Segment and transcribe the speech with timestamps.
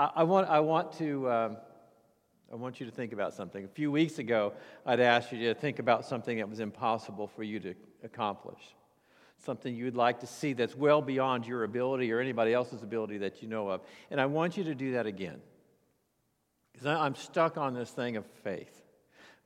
[0.00, 1.56] I, I, want, I, want to, um,
[2.50, 3.62] I want you to think about something.
[3.62, 4.54] A few weeks ago,
[4.86, 8.62] I'd asked you to think about something that was impossible for you to accomplish,
[9.44, 13.42] something you'd like to see that's well beyond your ability or anybody else's ability that
[13.42, 13.82] you know of.
[14.10, 15.38] And I want you to do that again.
[16.72, 18.79] Because I'm stuck on this thing of faith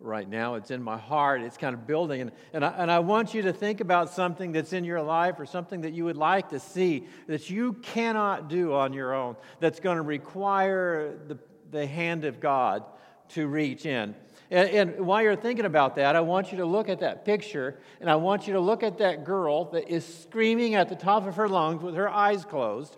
[0.01, 0.55] right now.
[0.55, 1.43] It's in my heart.
[1.43, 2.21] It's kind of building.
[2.21, 5.39] And, and, I, and I want you to think about something that's in your life
[5.39, 9.37] or something that you would like to see that you cannot do on your own,
[9.61, 11.39] that's going to require the,
[11.71, 12.85] the hand of God
[13.31, 14.15] to reach in.
[14.51, 17.79] And, and while you're thinking about that, I want you to look at that picture
[18.01, 21.27] and I want you to look at that girl that is screaming at the top
[21.27, 22.97] of her lungs with her eyes closed.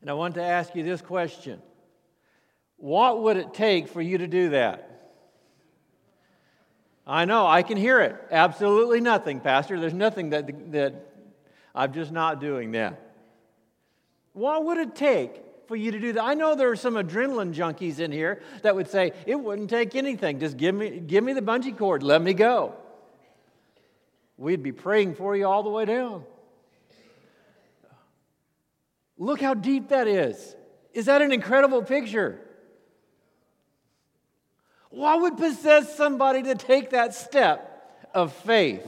[0.00, 1.60] And I want to ask you this question
[2.76, 4.91] What would it take for you to do that?
[7.06, 8.16] I know, I can hear it.
[8.30, 9.80] Absolutely nothing, Pastor.
[9.80, 10.94] There's nothing that, that
[11.74, 13.00] I'm just not doing that.
[14.34, 16.22] What would it take for you to do that?
[16.22, 19.96] I know there are some adrenaline junkies in here that would say, it wouldn't take
[19.96, 20.38] anything.
[20.38, 22.74] Just give me, give me the bungee cord, let me go.
[24.36, 26.24] We'd be praying for you all the way down.
[29.18, 30.56] Look how deep that is.
[30.94, 32.40] Is that an incredible picture?
[34.92, 38.86] What would possess somebody to take that step of faith?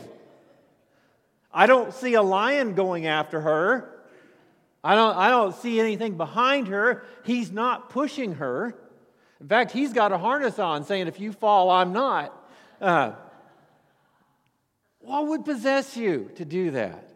[1.52, 3.90] I don't see a lion going after her.
[4.82, 7.04] I don't, I don't see anything behind her.
[7.24, 8.74] He's not pushing her.
[9.40, 12.38] In fact, he's got a harness on saying, If you fall, I'm not.
[12.82, 13.12] Uh,
[14.98, 17.08] what would possess you to do that?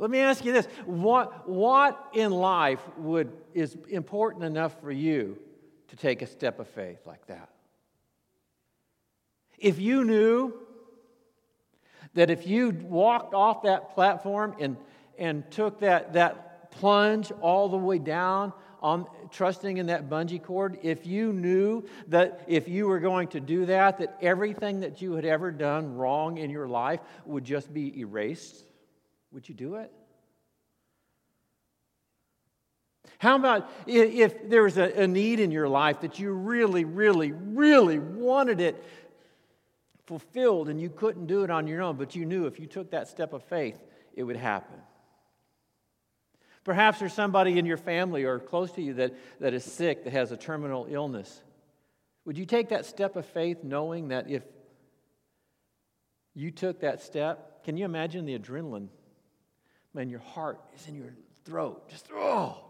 [0.00, 5.38] Let me ask you this what, what in life would, is important enough for you
[5.88, 7.48] to take a step of faith like that?
[9.60, 10.54] If you knew
[12.14, 14.76] that if you walked off that platform and,
[15.18, 20.78] and took that, that plunge all the way down on trusting in that bungee cord,
[20.82, 25.12] if you knew that if you were going to do that, that everything that you
[25.12, 28.64] had ever done wrong in your life would just be erased,
[29.30, 29.92] would you do it?
[33.18, 37.98] How about if there was a, need in your life that you really, really, really
[37.98, 38.82] wanted it
[40.10, 42.90] fulfilled and you couldn't do it on your own, but you knew if you took
[42.90, 43.80] that step of faith,
[44.12, 44.76] it would happen.
[46.64, 50.12] Perhaps there's somebody in your family or close to you that, that is sick, that
[50.12, 51.40] has a terminal illness.
[52.24, 54.42] Would you take that step of faith knowing that if
[56.34, 58.88] you took that step, can you imagine the adrenaline?
[59.94, 61.88] Man, your heart is in your throat.
[61.88, 62.64] Just, oh.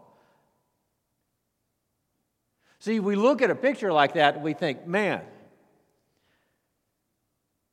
[2.77, 5.21] See, we look at a picture like that and we think, man,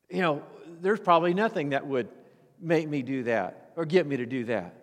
[0.09, 0.43] you know,
[0.81, 2.09] there's probably nothing that would
[2.59, 4.73] make me do that or get me to do that.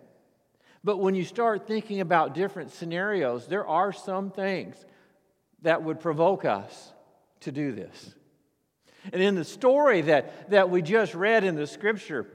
[0.83, 4.75] But when you start thinking about different scenarios, there are some things
[5.61, 6.93] that would provoke us
[7.41, 8.15] to do this.
[9.11, 12.27] And in the story that, that we just read in the scripture,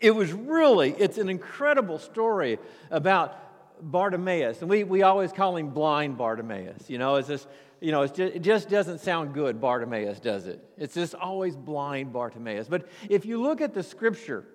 [0.00, 2.58] it was really, it's an incredible story
[2.90, 3.38] about
[3.82, 4.60] Bartimaeus.
[4.60, 6.88] And we, we always call him blind Bartimaeus.
[6.88, 7.46] You know, it's this
[7.82, 10.64] you know, just, it just doesn't sound good, Bartimaeus, does it?
[10.78, 12.68] It's just always blind Bartimaeus.
[12.68, 14.46] But if you look at the scripture,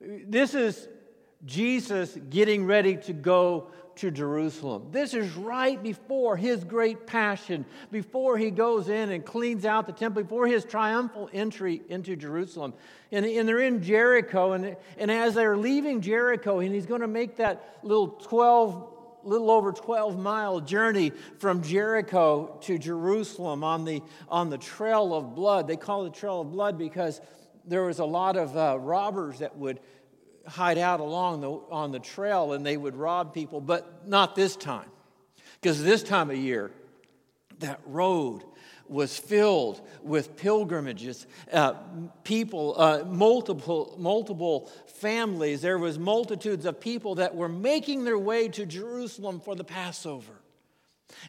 [0.00, 0.88] this is
[1.44, 4.88] Jesus getting ready to go to Jerusalem.
[4.90, 9.92] This is right before his great passion, before he goes in and cleans out the
[9.92, 12.74] temple, before his triumphal entry into Jerusalem.
[13.12, 17.08] And, and they're in Jericho, and, and as they're leaving Jericho, and he's going to
[17.08, 18.90] make that little 12
[19.24, 25.34] little over 12 mile journey from Jericho to Jerusalem on the, on the trail of
[25.34, 25.66] blood.
[25.66, 27.22] They call it the trail of blood because
[27.64, 29.80] there was a lot of uh, robbers that would
[30.46, 34.56] hide out along the, on the trail and they would rob people, but not this
[34.56, 34.88] time.
[35.60, 36.70] Because this time of year,
[37.60, 38.44] that road
[38.86, 41.74] was filled with pilgrimages, uh,
[42.22, 45.62] people, uh, multiple, multiple families.
[45.62, 50.34] There was multitudes of people that were making their way to Jerusalem for the Passover.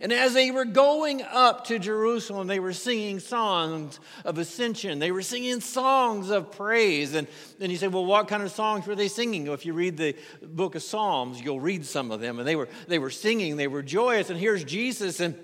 [0.02, 5.00] And as they were going up to Jerusalem, they were singing songs of ascension.
[5.00, 7.14] They were singing songs of praise.
[7.14, 7.28] And
[7.60, 9.46] then you say, well, what kind of songs were they singing?
[9.46, 12.40] Well, if you read the book of Psalms, you'll read some of them.
[12.40, 14.30] And they were, they were singing, they were joyous.
[14.30, 15.38] And here's Jesus, and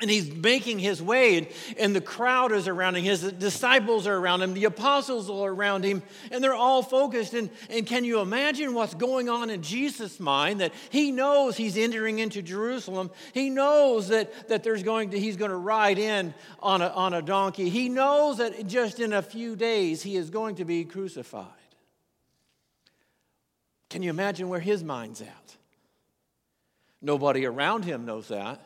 [0.00, 1.46] and he's making his way, and,
[1.78, 3.04] and, the crowd is around him.
[3.04, 4.52] His disciples are around him.
[4.52, 6.02] The apostles are around him,
[6.32, 7.32] and they're all focused.
[7.32, 10.60] And, and can you imagine what's going on in Jesus' mind?
[10.60, 13.12] That he knows he's entering into Jerusalem.
[13.32, 17.14] He knows that, that there's going to, he's going to ride in on a, on
[17.14, 17.68] a donkey.
[17.68, 21.46] He knows that just in a few days he is going to be crucified.
[23.90, 25.56] Can you imagine where his mind's at?
[27.00, 28.60] Nobody around him knows that,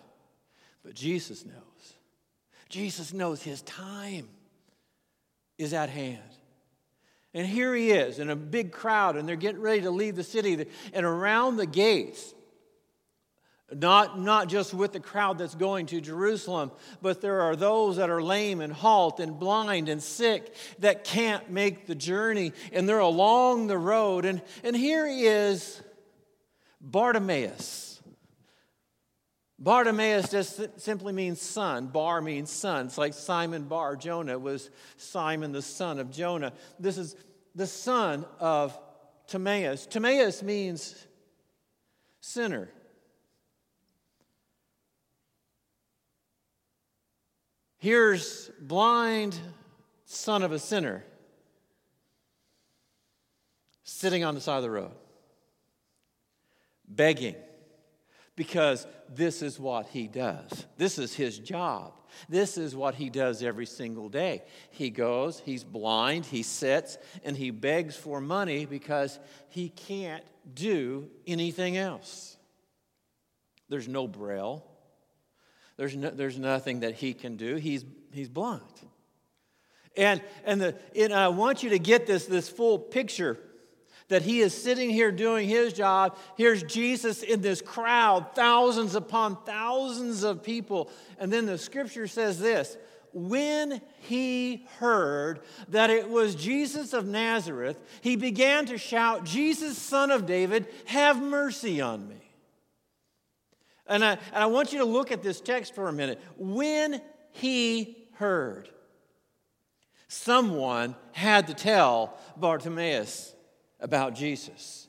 [0.84, 1.54] but Jesus knows.
[2.69, 4.28] Jesus knows his time
[5.56, 6.22] is at hand.
[7.34, 10.25] And here he is in a big crowd, and they're getting ready to leave the
[10.25, 10.66] city.
[10.92, 12.34] And around the gates,
[13.72, 16.70] not, not just with the crowd that's going to Jerusalem,
[17.02, 21.50] but there are those that are lame and halt and blind and sick that can't
[21.50, 24.25] make the journey, and they're along the road.
[24.25, 25.82] And, and here he is,
[26.80, 27.88] Bartimaeus.
[29.58, 31.88] Bartimaeus just simply means son.
[31.88, 32.87] Bar means son.
[32.87, 36.52] It's like Simon Bar Jonah was Simon the son of Jonah.
[36.78, 37.16] This is
[37.55, 38.78] the son of
[39.26, 39.87] Timaeus.
[39.87, 41.06] Timaeus means
[42.20, 42.70] sinner.
[47.78, 49.38] Here's blind
[50.04, 51.04] son of a sinner
[53.82, 54.93] sitting on the side of the road,
[56.87, 57.34] begging,
[58.38, 60.64] because this is what he does.
[60.76, 61.93] This is his job.
[62.29, 64.44] This is what he does every single day.
[64.70, 69.19] He goes, he's blind, he sits, and he begs for money because
[69.49, 70.23] he can't
[70.55, 72.37] do anything else.
[73.69, 74.64] There's no braille,
[75.76, 77.56] there's, no, there's nothing that he can do.
[77.56, 78.62] He's, he's blind.
[79.96, 83.37] And, and, the, and I want you to get this, this full picture
[84.08, 86.16] that he is sitting here doing his job.
[86.37, 90.90] Here's Jesus in this crowd, thousands upon thousands of people.
[91.19, 92.76] And then the scripture says this
[93.12, 100.11] when he heard that it was Jesus of Nazareth, he began to shout, Jesus, son
[100.11, 102.16] of David, have mercy on me.
[103.87, 106.20] And I, and I want you to look at this text for a minute.
[106.37, 107.00] When
[107.32, 108.69] he heard,
[110.08, 113.34] someone had to tell Bartimaeus
[113.80, 114.88] about Jesus.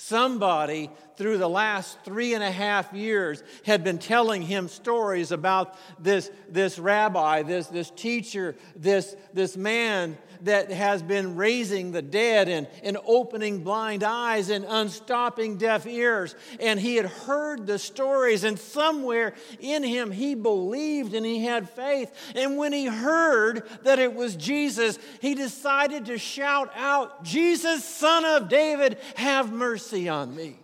[0.00, 5.76] Somebody through the last three and a half years had been telling him stories about
[5.98, 12.48] this, this rabbi, this, this teacher, this, this man that has been raising the dead
[12.48, 16.34] and, and opening blind eyes and unstopping deaf ears.
[16.60, 21.68] And he had heard the stories, and somewhere in him he believed and he had
[21.70, 22.12] faith.
[22.34, 28.24] And when he heard that it was Jesus, he decided to shout out, Jesus, son
[28.24, 30.58] of David, have mercy on me.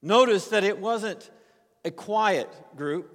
[0.00, 1.30] Notice that it wasn't
[1.84, 3.12] a quiet group,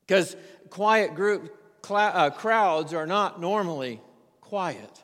[0.00, 0.36] because
[0.70, 1.57] quiet group
[1.90, 4.00] uh, crowds are not normally
[4.40, 5.02] quiet.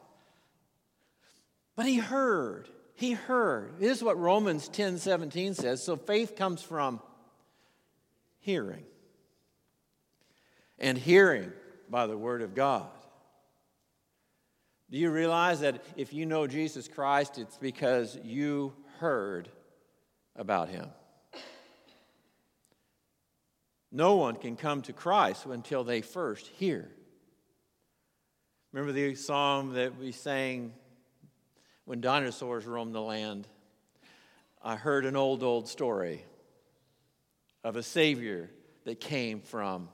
[1.77, 2.69] But he heard.
[2.95, 3.79] He heard.
[3.79, 5.83] This is what Romans 10 17 says.
[5.83, 7.01] So faith comes from
[8.39, 8.85] hearing,
[10.79, 11.53] and hearing
[11.89, 12.89] by the word of God.
[14.91, 19.49] Do you realize that if you know Jesus Christ, it's because you heard
[20.37, 20.89] about him?
[23.97, 26.91] No one can come to Christ until they first hear.
[28.73, 30.73] Remember the psalm that we sang
[31.85, 33.47] when dinosaurs roamed the land?
[34.61, 36.25] I heard an old, old story
[37.63, 38.51] of a Savior
[38.83, 39.89] that came from.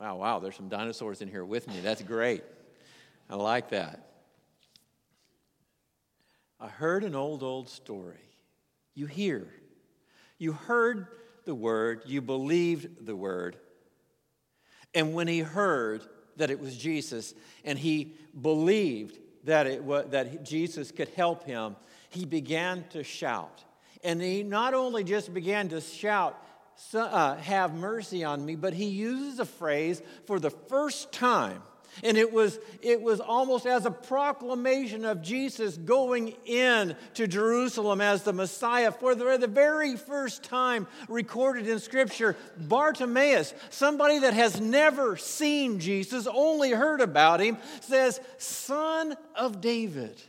[0.00, 1.80] Wow, wow, there's some dinosaurs in here with me.
[1.80, 2.44] That's great.
[3.28, 4.08] I like that.
[6.58, 8.16] I heard an old, old story.
[8.94, 9.46] You hear.
[10.38, 11.08] You heard
[11.48, 13.56] the word, you believed the word.
[14.94, 16.02] And when he heard
[16.36, 17.32] that it was Jesus
[17.64, 21.74] and he believed that, it was, that Jesus could help him,
[22.10, 23.64] he began to shout.
[24.04, 26.38] And he not only just began to shout,
[26.92, 31.62] uh, Have mercy on me, but he uses a phrase for the first time
[32.02, 38.00] and it was, it was almost as a proclamation of Jesus going in to Jerusalem
[38.00, 42.36] as the Messiah for the, the very first time recorded in Scripture.
[42.56, 50.20] Bartimaeus, somebody that has never seen Jesus, only heard about him, says, Son of David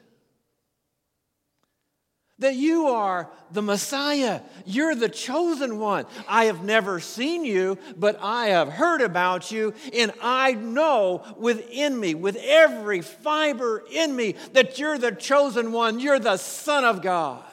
[2.39, 4.41] that you are the Messiah.
[4.65, 6.05] You're the chosen one.
[6.27, 11.99] I have never seen you, but I have heard about you, and I know within
[11.99, 15.99] me, with every fiber in me, that you're the chosen one.
[15.99, 17.43] You're the Son of God.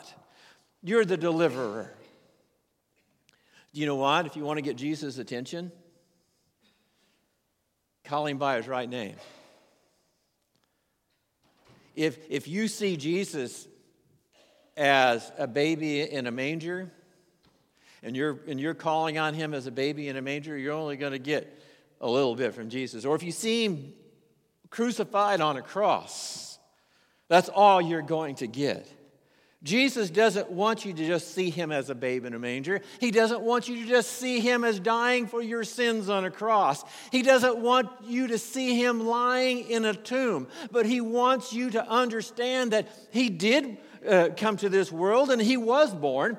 [0.83, 1.93] You're the deliverer.
[3.75, 4.27] Do you know what?
[4.27, 5.73] If you want to get Jesus' attention,
[8.05, 9.17] call him by his right name.
[11.97, 13.67] If, if you see Jesus
[14.77, 16.91] as a baby in a manger,
[18.03, 20.97] and you're, and you're calling on him as a baby in a manger, you're only
[20.97, 21.61] going to get
[22.01, 23.05] a little bit from Jesus.
[23.05, 23.93] Or if you see him
[24.71, 26.59] crucified on a cross,
[27.29, 28.93] that's all you're going to get.
[29.63, 32.83] Jesus doesn't want you to just see him as a babe in a manger.
[33.01, 36.31] He doesn't want you to just see him as dying for your sins on a
[36.31, 36.85] cross.
[37.11, 41.71] He doesn't want you to see him lying in a tomb, but he wants you
[41.71, 46.39] to understand that he did uh, come to this world and he was born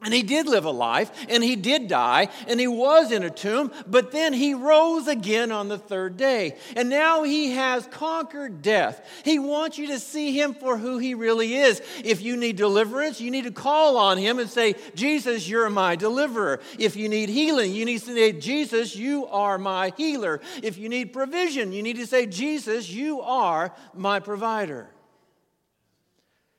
[0.00, 3.30] and he did live a life, and he did die, and he was in a
[3.30, 6.56] tomb, but then he rose again on the third day.
[6.76, 9.04] And now he has conquered death.
[9.24, 11.82] He wants you to see him for who he really is.
[12.04, 15.96] If you need deliverance, you need to call on him and say, Jesus, you're my
[15.96, 16.60] deliverer.
[16.78, 20.40] If you need healing, you need to say, Jesus, you are my healer.
[20.62, 24.90] If you need provision, you need to say, Jesus, you are my provider.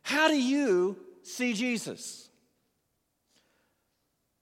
[0.10, 2.32] How do you see Jesus?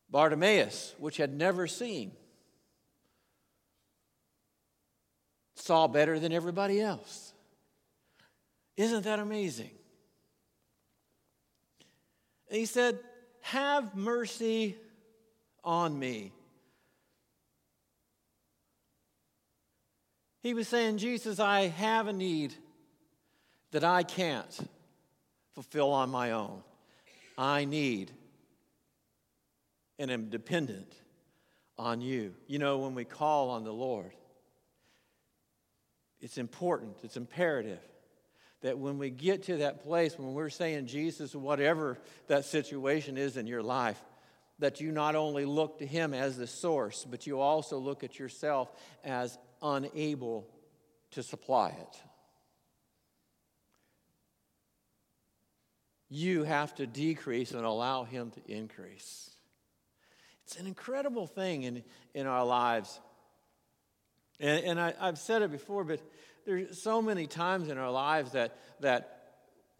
[0.09, 2.13] Bartimaeus, which had never seen,
[5.55, 7.33] saw better than everybody else.
[8.77, 9.71] Isn't that amazing?
[12.49, 12.97] And he said,
[13.41, 14.77] Have mercy
[15.65, 16.31] on me.
[20.41, 22.53] He was saying, Jesus, I have a need
[23.71, 24.57] that I can't
[25.57, 26.61] fulfill on my own.
[27.35, 28.11] I need
[29.97, 30.93] and am dependent
[31.79, 32.35] on you.
[32.45, 34.11] You know, when we call on the Lord,
[36.21, 37.79] it's important, it's imperative
[38.61, 41.97] that when we get to that place, when we're saying Jesus, whatever
[42.27, 43.99] that situation is in your life,
[44.59, 48.19] that you not only look to Him as the source, but you also look at
[48.19, 48.71] yourself
[49.03, 50.47] as unable
[51.09, 52.01] to supply it.
[56.09, 59.31] You have to decrease and allow Him to increase.
[60.45, 61.83] It's an incredible thing in,
[62.13, 62.99] in our lives.
[64.39, 65.99] And, and I, have said it before, but
[66.45, 69.17] there's so many times in our lives that, that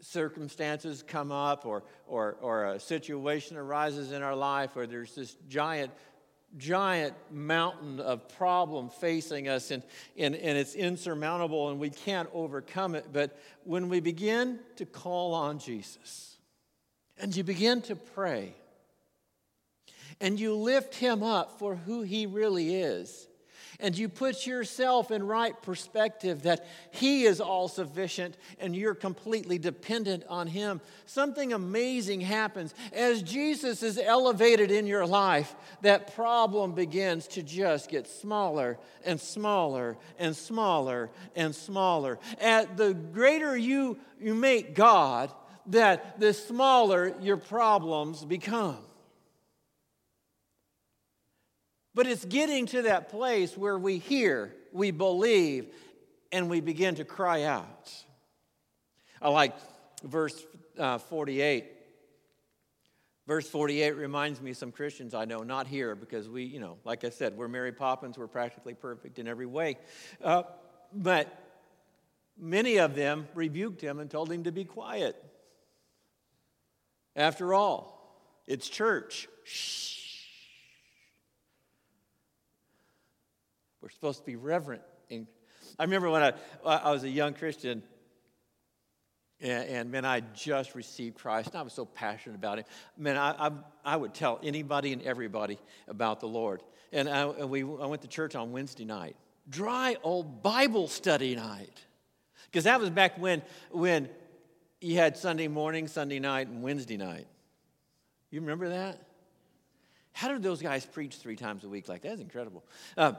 [0.01, 5.35] circumstances come up or, or, or a situation arises in our life or there's this
[5.47, 5.91] giant
[6.55, 9.83] giant mountain of problem facing us and,
[10.17, 15.33] and, and it's insurmountable and we can't overcome it but when we begin to call
[15.33, 16.37] on jesus
[17.19, 18.55] and you begin to pray
[20.19, 23.27] and you lift him up for who he really is.
[23.79, 29.59] And you put yourself in right perspective that He is all sufficient and you're completely
[29.59, 30.81] dependent on Him.
[31.05, 32.73] Something amazing happens.
[32.91, 39.21] As Jesus is elevated in your life, that problem begins to just get smaller and
[39.21, 42.17] smaller and smaller and smaller.
[42.41, 45.31] At the greater you, you make God,
[45.67, 48.86] that the smaller your problems become.
[51.97, 55.65] But it's getting to that place where we hear, we believe,
[56.31, 57.91] and we begin to cry out.
[59.19, 59.55] I like
[60.03, 60.45] verse
[60.77, 61.65] uh, 48.
[63.25, 66.77] Verse 48 reminds me of some Christians I know, not here, because we, you know,
[66.83, 69.79] like I said, we're Mary Poppins, we're practically perfect in every way.
[70.23, 70.43] Uh,
[70.93, 71.35] but
[72.37, 75.15] many of them rebuked him and told him to be quiet.
[77.15, 79.27] After all, it's church.
[79.45, 80.06] Shh.
[83.81, 84.81] We're supposed to be reverent.
[85.09, 85.27] And
[85.77, 86.33] I remember when I,
[86.65, 87.83] I was a young Christian,
[89.39, 92.65] and, and man, I just received Christ, and I was so passionate about Him.
[92.97, 93.51] Man, I, I,
[93.85, 96.63] I would tell anybody and everybody about the Lord.
[96.91, 99.15] And, I, and we, I went to church on Wednesday night,
[99.49, 101.85] dry old Bible study night.
[102.45, 103.41] Because that was back when,
[103.71, 104.09] when
[104.81, 107.27] you had Sunday morning, Sunday night, and Wednesday night.
[108.31, 109.01] You remember that?
[110.13, 112.09] How did those guys preach three times a week like that?
[112.09, 112.65] That's incredible.
[112.97, 113.13] Uh,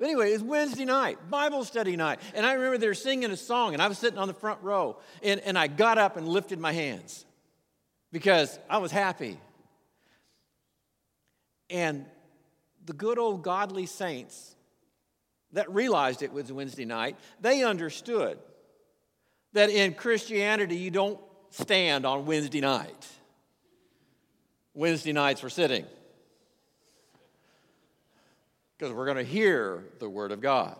[0.00, 2.20] but anyway, it's Wednesday night, Bible study night.
[2.34, 4.62] And I remember they were singing a song, and I was sitting on the front
[4.62, 7.26] row, and, and I got up and lifted my hands
[8.10, 9.38] because I was happy.
[11.68, 12.06] And
[12.86, 14.56] the good old godly saints
[15.52, 18.38] that realized it was Wednesday night, they understood
[19.52, 23.06] that in Christianity you don't stand on Wednesday night.
[24.72, 25.84] Wednesday nights for sitting
[28.80, 30.74] because we're going to hear the Word of God.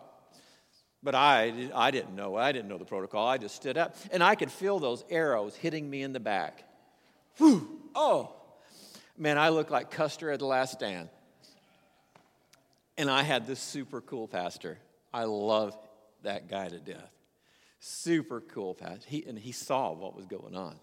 [1.03, 2.35] But I, I didn't know.
[2.35, 3.27] I didn't know the protocol.
[3.29, 6.65] I just stood up, and I could feel those arrows hitting me in the back.
[7.37, 7.79] Whew!
[7.95, 8.35] Oh,
[9.19, 11.11] man, I looked like Custer at the last stand.
[12.97, 14.79] And I had this super cool pastor.
[15.13, 15.77] I love
[16.23, 17.11] that guy to death.
[17.81, 19.09] Super cool pastor.
[19.09, 20.77] He, and he saw what was going on.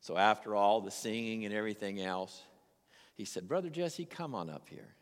[0.00, 2.42] So after all the singing and everything else,
[3.14, 4.94] he said, Brother Jesse, come on up here.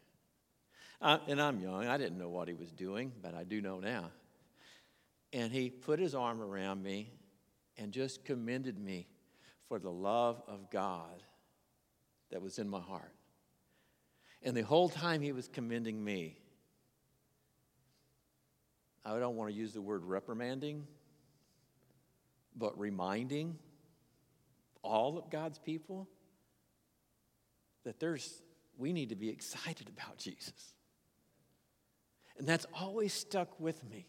[1.01, 1.87] And I'm young.
[1.87, 4.11] I didn't know what he was doing, but I do know now.
[5.33, 7.13] And he put his arm around me
[7.79, 9.07] and just commended me
[9.69, 11.23] for the love of God
[12.31, 13.15] that was in my heart.
[14.43, 16.37] And the whole time he was commending me,
[19.05, 20.87] I don't want to use the word reprimanding,
[22.57, 23.59] but reminding
[24.83, 26.09] all of God's people
[27.85, 28.43] that there's
[28.77, 30.75] we need to be excited about Jesus.
[32.41, 34.07] And that's always stuck with me.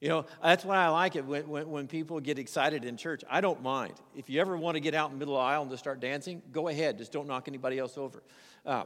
[0.00, 3.22] You know, that's why I like it when, when, when, people get excited in church.
[3.28, 3.92] I don't mind.
[4.14, 5.82] If you ever want to get out in the middle of the aisle and just
[5.82, 6.96] start dancing, go ahead.
[6.96, 8.22] Just don't knock anybody else over.
[8.64, 8.84] Uh,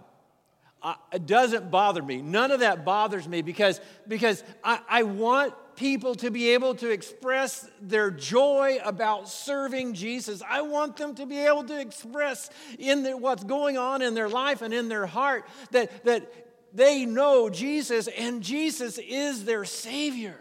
[0.83, 2.23] I, it doesn't bother me.
[2.23, 6.91] None of that bothers me because, because I, I want people to be able to
[6.91, 10.43] express their joy about serving Jesus.
[10.49, 12.51] I want them to be able to express
[12.81, 17.51] in what's going on in their life and in their heart that, that they know
[17.51, 20.39] Jesus and Jesus is their Savior.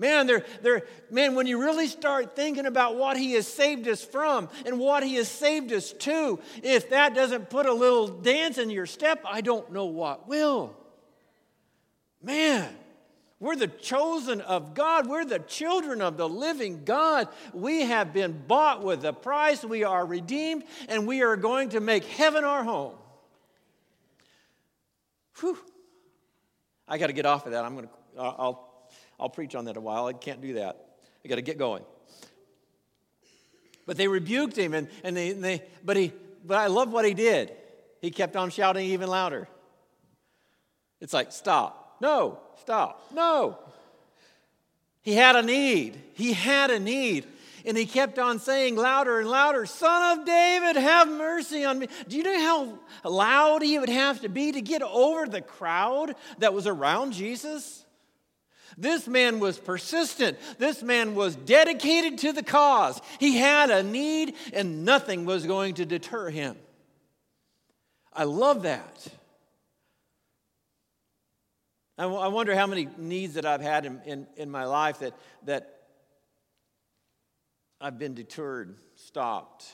[0.00, 4.02] Man, they're, they're, man, when you really start thinking about what He has saved us
[4.02, 8.56] from and what He has saved us to, if that doesn't put a little dance
[8.56, 10.74] in your step, I don't know what will.
[12.22, 12.74] Man,
[13.40, 15.06] we're the chosen of God.
[15.06, 17.28] We're the children of the living God.
[17.52, 19.62] We have been bought with a price.
[19.62, 22.94] We are redeemed, and we are going to make heaven our home.
[25.40, 25.58] Whew.
[26.88, 27.64] I got to get off of that.
[27.64, 28.70] I'm going to, I'll
[29.20, 30.06] I'll preach on that a while.
[30.06, 30.82] I can't do that.
[31.24, 31.84] I got to get going.
[33.86, 36.12] But they rebuked him, and, and, they, and they, but, he,
[36.44, 37.52] but I love what he did.
[38.00, 39.46] He kept on shouting even louder.
[41.00, 41.98] It's like, stop.
[42.00, 43.10] No, stop.
[43.12, 43.58] No.
[45.02, 46.00] He had a need.
[46.14, 47.26] He had a need.
[47.64, 51.88] And he kept on saying louder and louder, Son of David, have mercy on me.
[52.08, 56.14] Do you know how loud he would have to be to get over the crowd
[56.38, 57.84] that was around Jesus?
[58.78, 60.38] This man was persistent.
[60.58, 63.00] This man was dedicated to the cause.
[63.18, 66.56] He had a need, and nothing was going to deter him.
[68.12, 69.06] I love that.
[71.98, 75.12] I wonder how many needs that I've had in, in, in my life that,
[75.44, 75.79] that
[77.80, 79.64] I've been deterred, stopped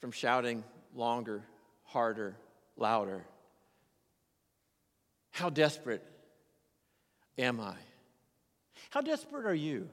[0.00, 1.42] from shouting longer,
[1.84, 2.36] harder,
[2.76, 3.24] louder.
[5.30, 6.02] How desperate
[7.38, 7.74] am I?
[8.90, 9.88] How desperate are you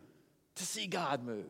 [0.55, 1.45] to see God move?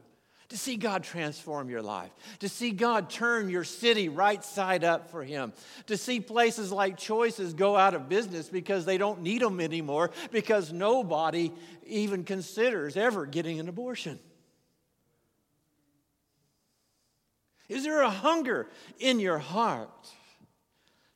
[0.49, 5.11] To see God transform your life, to see God turn your city right side up
[5.11, 5.51] for Him,
[5.87, 10.11] to see places like Choices go out of business because they don't need them anymore
[10.31, 11.51] because nobody
[11.85, 14.19] even considers ever getting an abortion.
[17.69, 18.67] Is there a hunger
[18.99, 20.09] in your heart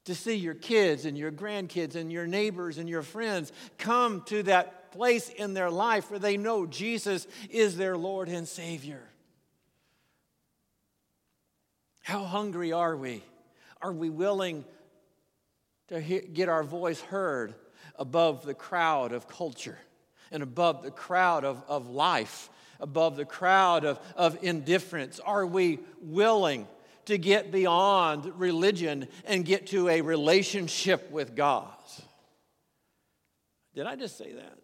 [0.06, 4.44] to see your kids and your grandkids and your neighbors and your friends come to
[4.44, 9.02] that place in their life where they know Jesus is their Lord and Savior.
[12.04, 13.24] How hungry are we?
[13.82, 14.66] Are we willing
[15.88, 17.54] to get our voice heard
[17.96, 19.78] above the crowd of culture
[20.32, 22.50] and above the crowd of, of life,
[22.82, 25.20] above the crowd of, of indifference?
[25.20, 26.68] Are we willing
[27.06, 31.74] to get beyond religion and get to a relationship with God.
[33.74, 34.58] Did I just say that?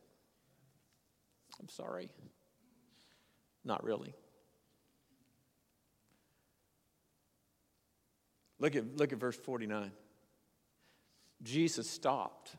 [1.60, 2.10] I'm sorry.
[3.64, 4.14] Not really.
[8.60, 9.92] Look at, look at verse 49.
[11.44, 12.56] Jesus stopped.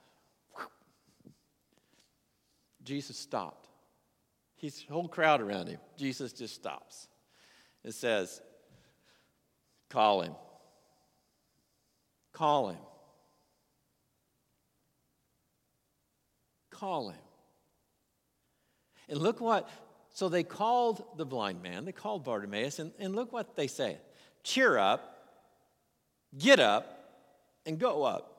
[2.85, 3.68] Jesus stopped.
[4.59, 5.79] His whole crowd around him.
[5.97, 7.09] Jesus just stops.
[7.85, 8.43] and says,
[9.89, 10.35] Call him.
[12.33, 12.79] Call him.
[16.71, 17.17] Call him.
[19.09, 19.69] And look what,
[20.13, 23.99] so they called the blind man, they called Bartimaeus, and, and look what they say
[24.45, 25.17] cheer up,
[26.39, 26.99] get up,
[27.67, 28.39] and go up.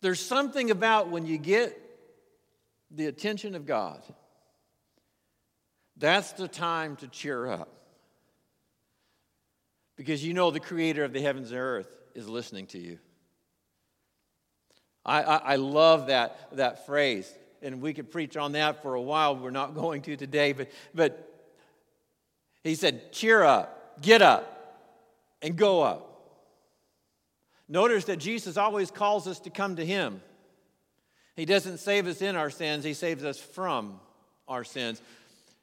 [0.00, 1.78] There's something about when you get
[2.94, 4.02] the attention of God,
[5.96, 7.68] that's the time to cheer up
[9.96, 12.98] because you know the creator of the heavens and earth is listening to you.
[15.04, 19.02] I, I, I, love that, that phrase, and we could preach on that for a
[19.02, 19.36] while.
[19.36, 21.28] We're not going to today, but, but
[22.62, 24.80] he said, Cheer up, get up,
[25.40, 26.08] and go up.
[27.68, 30.20] Notice that Jesus always calls us to come to him.
[31.36, 34.00] He doesn't save us in our sins, he saves us from
[34.48, 35.00] our sins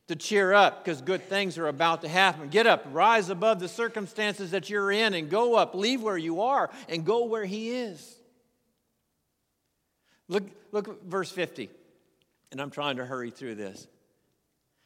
[0.10, 2.50] to cheer up because good things are about to happen.
[2.50, 5.76] Get up, rise above the circumstances that you're in, and go up.
[5.76, 8.16] Leave where you are and go where He is.
[10.28, 11.70] Look, look at verse 50.
[12.52, 13.88] And I'm trying to hurry through this.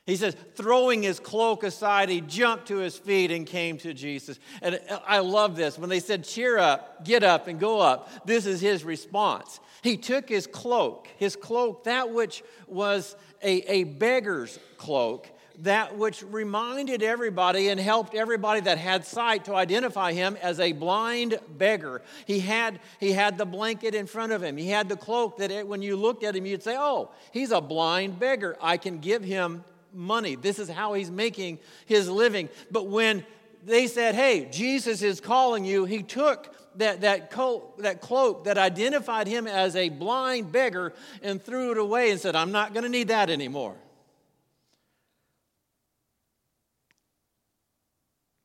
[0.05, 4.37] He says, throwing his cloak aside, he jumped to his feet and came to Jesus.
[4.61, 5.79] And I love this.
[5.79, 9.61] When they said, cheer up, get up, and go up, this is his response.
[9.81, 16.21] He took his cloak, his cloak, that which was a, a beggar's cloak, that which
[16.23, 22.01] reminded everybody and helped everybody that had sight to identify him as a blind beggar.
[22.25, 25.49] He had, he had the blanket in front of him, he had the cloak that
[25.49, 28.57] it, when you looked at him, you'd say, Oh, he's a blind beggar.
[28.61, 30.35] I can give him money.
[30.35, 32.49] This is how he's making his living.
[32.71, 33.25] But when
[33.65, 37.31] they said, Hey, Jesus is calling you, he took that, that,
[37.79, 42.35] that cloak that identified him as a blind beggar and threw it away and said,
[42.35, 43.75] I'm not going to need that anymore.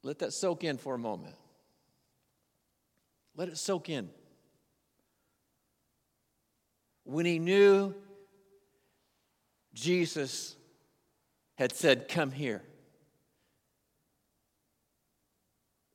[0.03, 1.35] Let that soak in for a moment.
[3.37, 4.09] Let it soak in.
[7.05, 7.95] When he knew
[9.75, 10.57] Jesus
[11.59, 12.63] had said, Come here.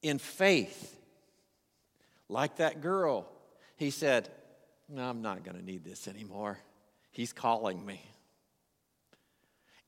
[0.02, 1.00] In faith,
[2.28, 3.26] like that girl,
[3.78, 4.30] he said,
[4.90, 6.60] No, I'm not going to need this anymore.
[7.12, 8.02] He's calling me.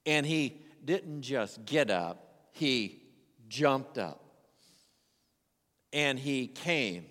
[0.06, 3.02] And he didn't just get up, he
[3.50, 4.22] jumped up
[5.92, 7.06] and he came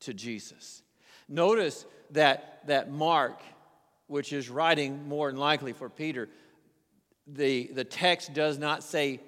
[0.00, 0.82] to Jesus.
[1.28, 3.40] Notice that, that Mark,
[4.06, 6.28] which is writing more than likely for Peter,
[7.32, 9.20] the, the text does not say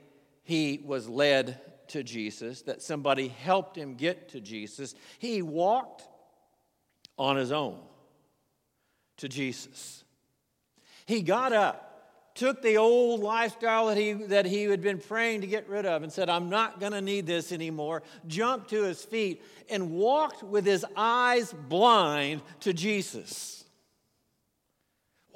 [0.43, 4.95] he was led to Jesus, that somebody helped him get to Jesus.
[5.19, 6.05] He walked
[7.19, 7.79] on his own
[9.19, 10.05] to Jesus.
[11.05, 15.47] He got up, took the old lifestyle that he, that he had been praying to
[15.47, 19.05] get rid of, and said, I'm not going to need this anymore, jumped to his
[19.05, 23.60] feet, and walked with his eyes blind to Jesus.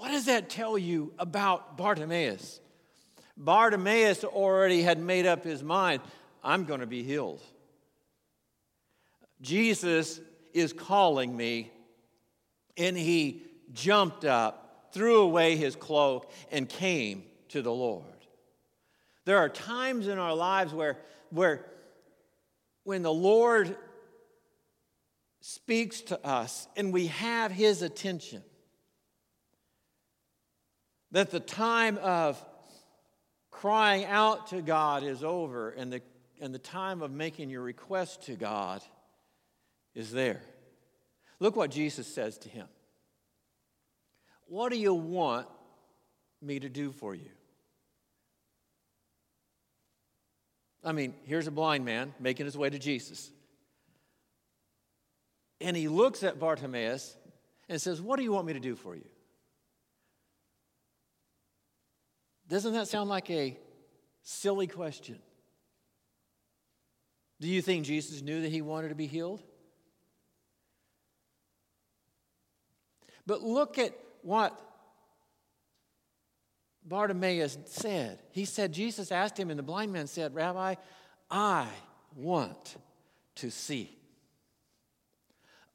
[0.05, 2.61] What does that tell you about Bartimaeus?
[3.39, 6.03] Bartimaeus already had made up his mind
[6.43, 7.41] I'm going to be healed.
[9.41, 10.21] Jesus
[10.53, 11.73] is calling me,
[12.77, 18.05] and he jumped up, threw away his cloak, and came to the Lord.
[19.25, 20.99] There are times in our lives where,
[21.31, 21.65] where
[22.83, 23.75] when the Lord
[25.41, 28.43] speaks to us and we have his attention,
[31.15, 32.45] that the time of
[33.53, 36.03] crying out to God is over and the,
[36.41, 38.83] and the time of making your request to God
[39.95, 40.41] is there.
[41.39, 42.67] Look what Jesus says to him
[44.49, 45.47] What do you want
[46.43, 47.31] me to do for you?
[50.83, 53.31] I mean, here's a blind man making his way to Jesus.
[55.61, 57.17] And he looks at Bartimaeus
[57.69, 59.05] and says, What do you want me to do for you?
[62.49, 63.59] Doesn't that sound like a
[64.23, 65.19] silly question?
[67.41, 69.43] Do you think Jesus knew that he wanted to be healed?
[73.27, 74.59] But look at what
[76.85, 78.19] Bartimaeus said.
[78.33, 80.75] He said, Jesus asked him, and the blind man said, Rabbi,
[81.31, 81.67] I
[82.15, 82.77] want
[83.37, 83.97] to see.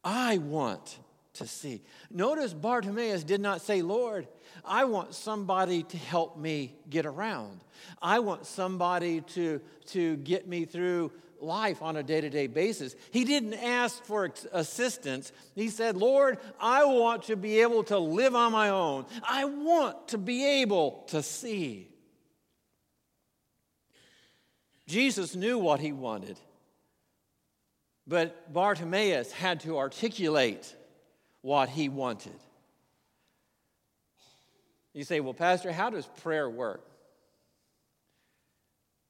[0.03, 0.99] I want
[1.39, 1.81] to see.
[2.09, 4.27] Notice Bartimaeus did not say, Lord,
[4.63, 7.61] I want somebody to help me get around.
[8.01, 12.95] I want somebody to, to get me through life on a day to day basis.
[13.11, 15.31] He didn't ask for assistance.
[15.55, 19.05] He said, Lord, I want to be able to live on my own.
[19.23, 21.87] I want to be able to see.
[24.87, 26.39] Jesus knew what he wanted,
[28.07, 30.75] but Bartimaeus had to articulate
[31.41, 32.39] what he wanted.
[34.93, 36.85] You say, Well, Pastor, how does prayer work?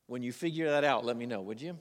[0.07, 1.77] When you figure that out, let me know, would you?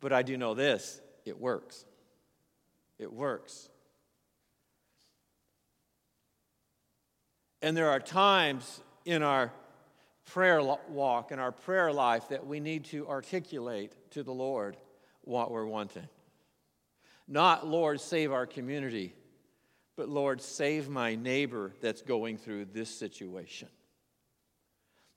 [0.00, 1.84] But I do know this it works.
[2.98, 3.68] It works.
[7.60, 9.52] And there are times in our
[10.26, 14.76] prayer walk, in our prayer life, that we need to articulate to the Lord
[15.22, 16.08] what we're wanting.
[17.28, 19.14] Not, Lord, save our community,
[19.96, 23.68] but Lord, save my neighbor that's going through this situation.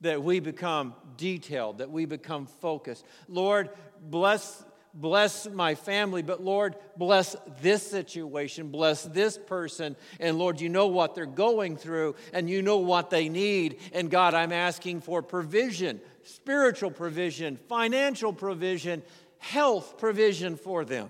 [0.01, 3.05] That we become detailed, that we become focused.
[3.29, 3.69] Lord,
[4.01, 9.95] bless bless my family, but Lord, bless this situation, bless this person.
[10.19, 13.79] And Lord, you know what they're going through and you know what they need.
[13.93, 19.01] And God, I'm asking for provision, spiritual provision, financial provision,
[19.39, 21.09] health provision for them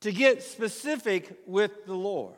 [0.00, 2.34] to get specific with the Lord.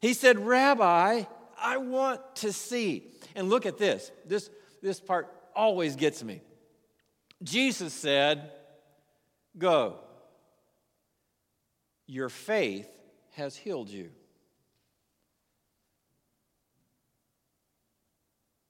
[0.00, 1.24] He said, Rabbi,
[1.58, 3.10] I want to see.
[3.34, 4.10] And look at this.
[4.24, 4.50] This,
[4.82, 6.42] this part always gets me.
[7.42, 8.50] Jesus said,
[9.58, 10.00] Go.
[12.06, 12.88] Your faith
[13.32, 14.10] has healed you.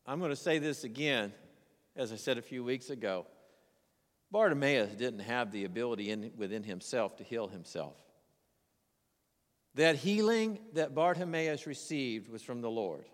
[0.07, 1.33] I'm going to say this again,
[1.97, 3.27] as I said a few weeks ago.
[4.31, 7.95] Bartimaeus didn't have the ability in, within himself to heal himself.
[9.77, 13.05] That healing that Bartimaeus received was from the Lord.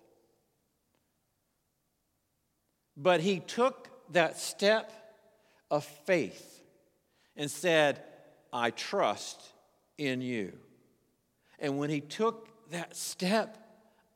[2.96, 4.92] But he took that step
[5.70, 6.62] of faith
[7.36, 8.02] and said,
[8.52, 9.40] I trust
[9.98, 10.52] in you.
[11.58, 13.56] And when he took that step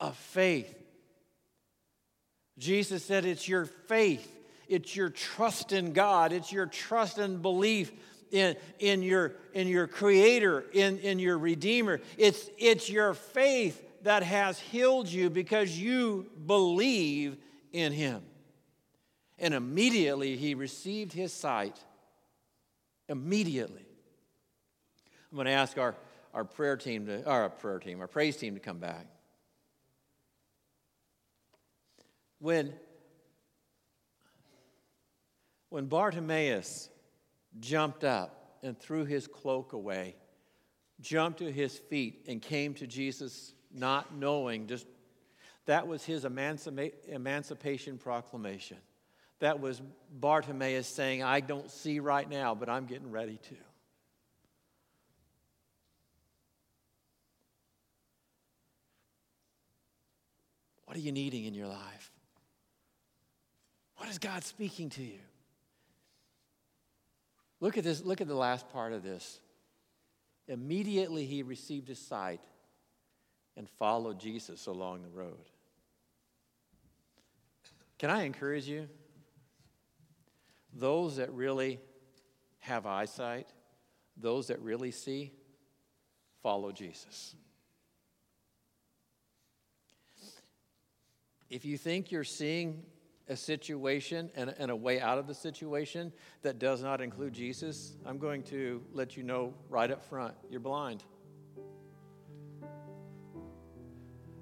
[0.00, 0.72] of faith,
[2.58, 4.30] Jesus said, It's your faith,
[4.68, 7.92] it's your trust in God, it's your trust and belief
[8.30, 12.00] in, in, your, in your Creator, in, in your Redeemer.
[12.18, 17.36] It's, it's your faith that has healed you because you believe
[17.72, 18.22] in Him.
[19.38, 21.78] And immediately he received his sight.
[23.08, 23.84] Immediately.
[25.30, 25.94] I'm going to ask our,
[26.32, 29.06] our prayer team, to, our prayer team, our praise team to come back.
[32.38, 32.72] When,
[35.68, 36.88] when Bartimaeus
[37.60, 40.16] jumped up and threw his cloak away,
[41.00, 44.86] jumped to his feet and came to Jesus, not knowing, just
[45.66, 48.78] that was his emancipation proclamation.
[49.40, 53.56] That was Bartimaeus saying, I don't see right now, but I'm getting ready to.
[60.86, 62.12] What are you needing in your life?
[63.96, 65.18] What is God speaking to you?
[67.60, 69.40] Look at this, look at the last part of this.
[70.48, 72.40] Immediately he received his sight
[73.56, 75.50] and followed Jesus along the road.
[77.98, 78.88] Can I encourage you?
[80.74, 81.80] Those that really
[82.60, 83.48] have eyesight,
[84.16, 85.32] those that really see,
[86.42, 87.34] follow Jesus.
[91.48, 92.84] If you think you're seeing
[93.28, 96.12] a situation and, and, a way out of the situation
[96.42, 100.60] that does not include Jesus, I'm going to let you know right up front you're
[100.60, 101.02] blind.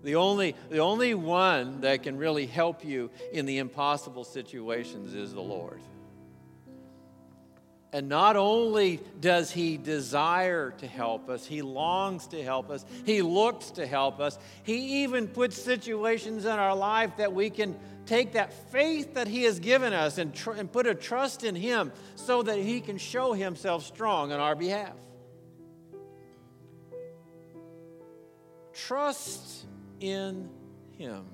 [0.03, 5.33] The only, the only one that can really help you in the impossible situations is
[5.33, 5.81] the Lord.
[7.95, 13.23] And not only does he desire to help us, he longs to help us, he
[13.23, 14.37] looks to help us.
[14.65, 19.45] He even puts situations in our life that we can take that faith that he
[19.45, 22.99] has given us and, tr- and put a trust in him so that he can
[22.99, 24.95] show himself strong on our behalf.
[28.73, 29.67] Trust
[30.01, 30.51] in
[30.99, 31.25] him.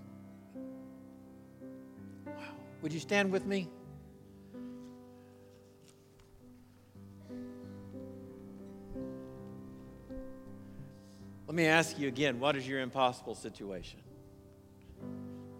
[2.27, 2.33] Wow.
[2.83, 3.69] Would you stand with me?
[11.47, 13.99] Let me ask you again what is your impossible situation?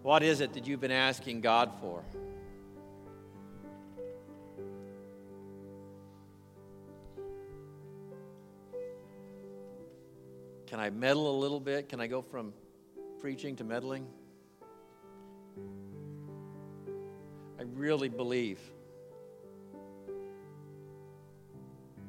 [0.03, 2.03] What is it that you've been asking God for?
[10.65, 11.89] Can I meddle a little bit?
[11.89, 12.53] Can I go from
[13.19, 14.07] preaching to meddling?
[17.59, 18.59] I really believe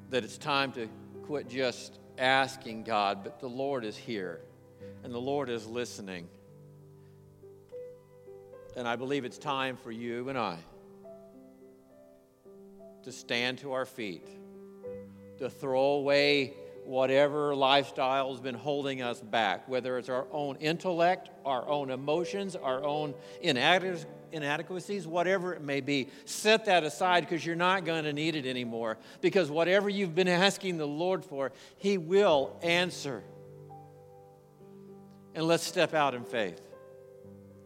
[0.09, 0.89] that it's time to
[1.25, 4.41] quit just asking God, but the Lord is here
[5.05, 6.29] and the Lord is listening.
[8.77, 10.59] And I believe it's time for you and I
[13.05, 14.27] to stand to our feet,
[15.39, 16.55] to throw away
[16.85, 22.57] whatever lifestyle has been holding us back, whether it's our own intellect, our own emotions,
[22.57, 28.13] our own inadequacies whatever it may be, set that aside because you're not going to
[28.13, 28.99] need it anymore.
[29.21, 33.23] Because whatever you've been asking the Lord for, He will answer.
[35.35, 36.61] And let's step out in faith.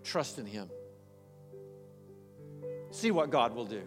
[0.05, 0.69] Trust in Him.
[2.97, 3.83] See what God will do.